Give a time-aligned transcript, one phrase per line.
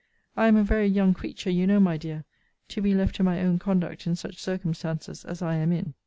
[0.35, 2.25] I am a very young creature you know, my dear,
[2.69, 5.93] to be left to my own conduct in such circumstances as I am in.